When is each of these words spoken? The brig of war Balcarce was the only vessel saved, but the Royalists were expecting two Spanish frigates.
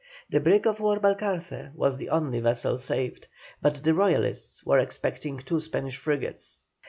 The 0.31 0.39
brig 0.39 0.65
of 0.65 0.79
war 0.79 0.99
Balcarce 0.99 1.75
was 1.75 1.99
the 1.99 2.09
only 2.09 2.39
vessel 2.39 2.79
saved, 2.79 3.27
but 3.61 3.83
the 3.83 3.93
Royalists 3.93 4.65
were 4.65 4.79
expecting 4.79 5.37
two 5.37 5.61
Spanish 5.61 5.97
frigates. 5.97 6.63